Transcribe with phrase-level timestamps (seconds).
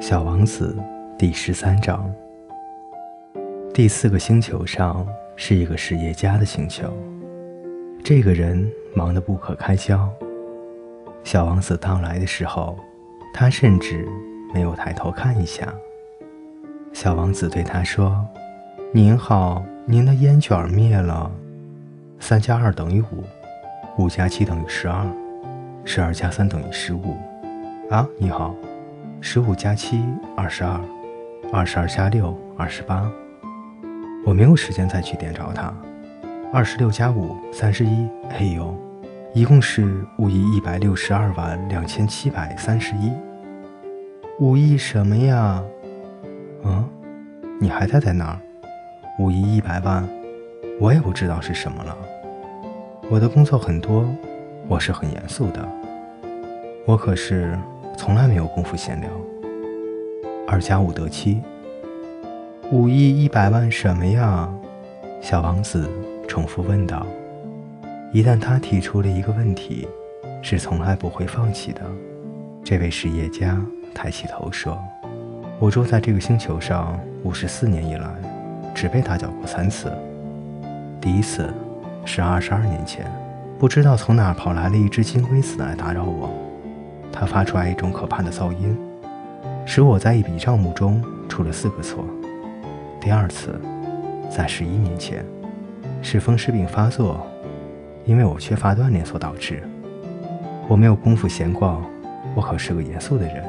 [0.00, 0.76] 小王子
[1.18, 2.08] 第十三章。
[3.74, 5.04] 第四个星球上
[5.34, 6.96] 是一个实业家的星球，
[8.04, 10.08] 这个人忙得不可开交。
[11.24, 12.78] 小王子到来的时候，
[13.34, 14.08] 他甚至
[14.54, 15.74] 没有抬头看一下。
[16.92, 18.24] 小王子对他说
[18.94, 21.28] ：“您好，您的烟卷灭了。
[22.20, 23.24] 三加二等于五，
[23.98, 25.04] 五加七等于十二，
[25.84, 27.16] 十二加三等于十五。
[27.90, 28.54] 啊，你好。”
[29.20, 30.00] 十五加七，
[30.36, 30.80] 二十二；
[31.52, 33.10] 二十二加六，二十八。
[34.24, 35.74] 我没有时间再去点着它。
[36.52, 38.08] 二十六加五，三十一。
[38.30, 38.74] 哎呦，
[39.34, 43.12] 一共是五亿一百六十二万两千七百三十一。
[44.38, 45.62] 五亿什么呀？
[46.64, 46.88] 嗯，
[47.60, 48.38] 你还在在那儿？
[49.18, 50.08] 五亿一百万，
[50.80, 51.96] 我也不知道是什么了。
[53.10, 54.08] 我的工作很多，
[54.68, 55.68] 我是很严肃的。
[56.86, 57.58] 我可是。
[57.98, 59.10] 从来没有功夫闲聊。
[60.46, 61.42] 二加五得七，
[62.70, 64.48] 五亿一百万什么呀？
[65.20, 65.90] 小王子
[66.28, 67.04] 重复问道。
[68.12, 69.88] 一旦他提出了一个问题，
[70.40, 71.80] 是从来不会放弃的。
[72.62, 73.60] 这位实业家
[73.92, 74.78] 抬起头说
[75.58, 78.08] ：“我住在这个星球上五十四年以来，
[78.72, 79.92] 只被打搅过三次。
[81.00, 81.52] 第一次
[82.04, 83.10] 是二十二年前，
[83.58, 86.30] 不知道从哪跑来了一只金龟子来打扰我。”
[87.18, 88.78] 它发出来一种可怕的噪音，
[89.66, 92.04] 使我在一笔账目中出了四个错。
[93.00, 93.60] 第二次，
[94.30, 95.24] 在十一年前，
[96.00, 97.26] 是风湿病发作，
[98.04, 99.60] 因为我缺乏锻炼所导致。
[100.68, 101.82] 我没有功夫闲逛，
[102.36, 103.44] 我可是个严肃的人。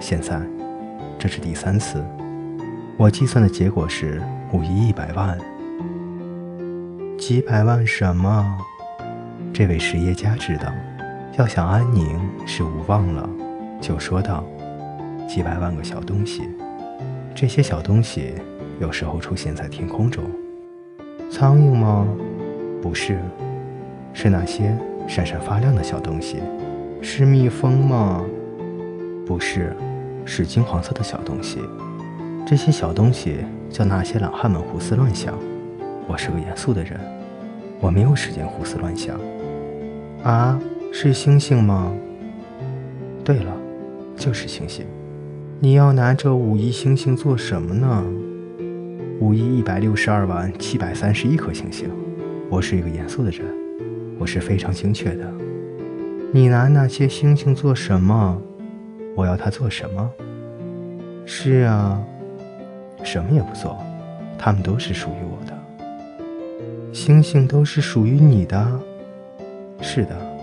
[0.00, 0.40] 现在，
[1.16, 2.04] 这是第三次，
[2.96, 4.20] 我计算的结果是
[4.52, 5.38] 五亿一百万。
[7.16, 8.58] 几百万什么？
[9.52, 10.72] 这位实业家知道。
[11.36, 13.28] 要想安宁是无望了，
[13.80, 14.44] 就说道
[15.26, 16.48] ：“几百万个小东西，
[17.34, 18.34] 这些小东西
[18.78, 20.22] 有时候出现在天空中。
[21.28, 22.06] 苍蝇吗？
[22.80, 23.18] 不是，
[24.12, 24.78] 是那些
[25.08, 26.38] 闪闪发亮的小东西。
[27.02, 28.24] 是蜜蜂吗？
[29.26, 29.74] 不是，
[30.24, 31.58] 是金黄色的小东西。
[32.46, 33.38] 这些小东西
[33.68, 35.34] 叫那些懒汉们胡思乱想。
[36.06, 37.00] 我是个严肃的人，
[37.80, 39.18] 我没有时间胡思乱想。
[40.22, 40.56] 啊？”
[40.96, 41.92] 是星星吗？
[43.24, 43.52] 对了，
[44.16, 44.86] 就是星星。
[45.58, 48.04] 你要拿这五亿星星做什么呢？
[49.18, 51.90] 五亿一百六十二万七百三十一颗星星。
[52.48, 53.44] 我是一个严肃的人，
[54.20, 55.28] 我是非常精确的。
[56.32, 58.40] 你拿那些星星做什么？
[59.16, 60.08] 我要它做什么？
[61.26, 62.00] 是啊，
[63.02, 63.76] 什么也不做，
[64.38, 66.94] 它们都是属于我的。
[66.94, 68.80] 星星都是属于你的？
[69.80, 70.33] 是的。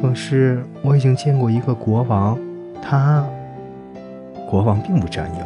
[0.00, 2.38] 可是我已经见过一个国王，
[2.80, 3.22] 他
[4.48, 5.44] 国王并不占有，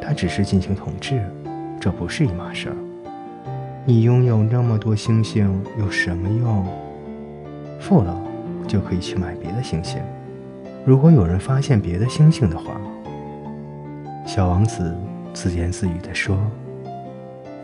[0.00, 1.20] 他只是进行统治，
[1.80, 2.76] 这不是一码事儿。
[3.84, 6.64] 你拥有那么多星星有什么用？
[7.80, 8.16] 富了
[8.68, 10.00] 就可以去买别的星星。
[10.84, 12.80] 如果有人发现别的星星的话，
[14.24, 14.96] 小王子
[15.34, 16.38] 自言自语地说：“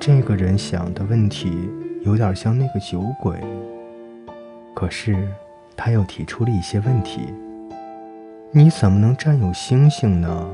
[0.01, 1.71] 这个人想的问题
[2.03, 3.37] 有点像那个酒鬼。”
[4.75, 5.17] 可是。
[5.77, 7.33] 他又提出了一些问题
[8.51, 10.49] ：“你怎么能占有星星呢？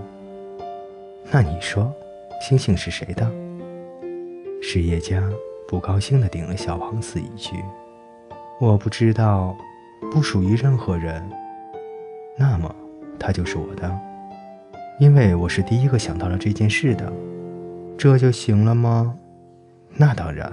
[1.30, 1.90] 那你说，
[2.40, 3.30] 星星是谁的？”
[4.60, 5.22] 实业家
[5.68, 7.54] 不高兴地顶了小王子一句
[8.60, 9.56] ：“我不知道，
[10.10, 11.22] 不属于任何人。
[12.36, 12.74] 那么，
[13.18, 13.96] 它就是我的，
[14.98, 17.12] 因为我是第一个想到了这件事的。
[17.96, 19.14] 这就行了吗？
[19.94, 20.52] 那当然。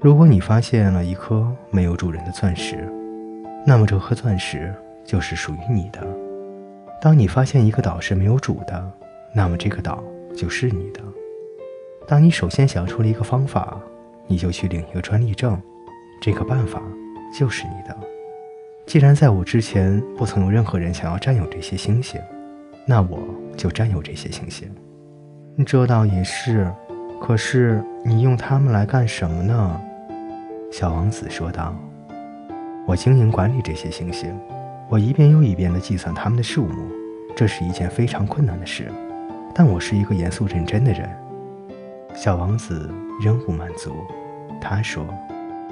[0.00, 2.88] 如果你发现了一颗没有主人的钻石。”
[3.64, 4.74] 那么这颗钻石
[5.04, 6.00] 就是属于你的。
[7.00, 8.92] 当你发现一个岛是没有主的，
[9.34, 10.02] 那么这个岛
[10.36, 11.00] 就是你的。
[12.06, 13.80] 当你首先想出了一个方法，
[14.26, 15.60] 你就去领一个专利证，
[16.20, 16.82] 这个办法
[17.36, 17.96] 就是你的。
[18.84, 22.20] 既然在我之前不曾有任何人想要占有这些星星，
[22.84, 23.20] 那我
[23.56, 24.68] 就占有这些星星。
[25.64, 26.68] 这倒也是，
[27.20, 29.80] 可是你用它们来干什么呢？
[30.72, 31.74] 小王子说道。
[32.84, 34.36] 我经营管理这些星星，
[34.88, 36.82] 我一遍又一遍地计算它们的数目，
[37.36, 38.90] 这是一件非常困难的事。
[39.54, 41.08] 但我是一个严肃认真的人。
[42.12, 42.90] 小王子
[43.22, 43.92] 仍不满足，
[44.60, 45.06] 他说：“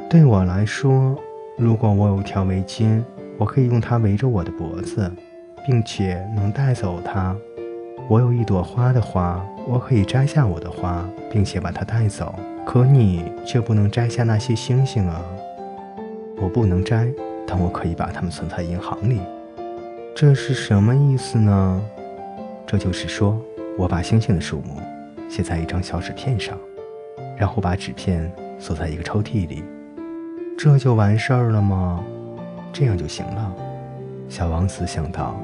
[0.08, 1.16] 对我来说，
[1.58, 3.02] 如果我有条围巾，
[3.36, 5.10] 我可以用它围着我的脖子，
[5.66, 7.36] 并且能带走它。
[8.08, 12.34] 我有一朵花的花，我可以摘下我的花，并且把它带走。
[12.64, 15.20] 可你却不能摘下那些星星啊。”
[16.40, 17.06] 我不能摘，
[17.46, 19.20] 但我可以把它们存在银行里。
[20.14, 21.82] 这是什么意思呢？
[22.66, 23.38] 这就是说，
[23.76, 24.80] 我把星星的数目
[25.28, 26.56] 写在一张小纸片上，
[27.36, 29.62] 然后把纸片锁在一个抽屉里，
[30.56, 32.02] 这就完事儿了吗？
[32.72, 33.52] 这样就行了。
[34.28, 35.38] 小王子想到，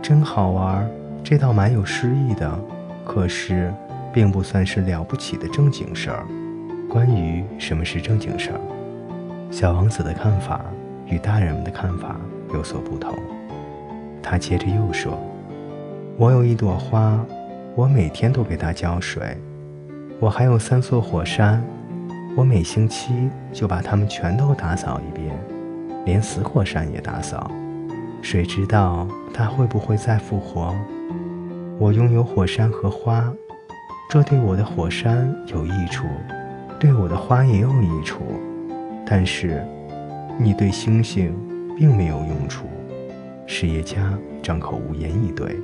[0.00, 0.88] 真好玩，
[1.22, 2.58] 这倒蛮有诗意的。
[3.04, 3.72] 可是，
[4.12, 6.24] 并不算是了不起的正经事儿。
[6.88, 8.60] 关于什么是正经事儿，
[9.52, 10.64] 小王子的看法
[11.06, 12.16] 与大人们的看法
[12.54, 13.14] 有所不同。
[14.22, 15.12] 他接着又说
[16.16, 17.22] ：“我有一朵花，
[17.76, 19.36] 我每天都给它浇水。
[20.18, 21.62] 我还有三座火山，
[22.34, 25.38] 我每星期就把它们全都打扫一遍，
[26.06, 27.50] 连死火山也打扫。
[28.22, 30.74] 谁知道它会不会再复活？
[31.78, 33.30] 我拥有火山和花，
[34.08, 36.06] 这对我的火山有益处，
[36.80, 38.22] 对我的花也有益处。
[39.14, 39.62] 但是，
[40.38, 41.34] 你对星星
[41.76, 42.64] 并没有用处。”
[43.46, 45.54] 实业家张口无言以对，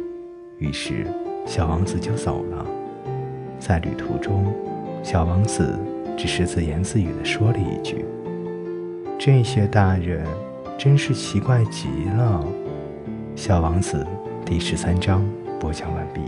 [0.58, 1.06] 于是
[1.46, 2.66] 小王子就走了。
[3.58, 4.52] 在旅途中，
[5.02, 5.78] 小王子
[6.14, 8.04] 只是自言自语地说了一句
[9.18, 10.26] ：“这些大人
[10.76, 12.44] 真是奇怪极了。”
[13.34, 14.06] 小王子
[14.44, 15.26] 第十三章
[15.58, 16.20] 播讲完毕，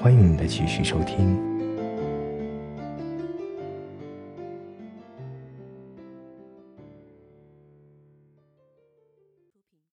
[0.00, 1.49] 欢迎你的继续收听。